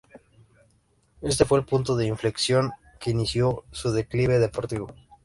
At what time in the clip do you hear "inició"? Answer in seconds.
3.11-3.65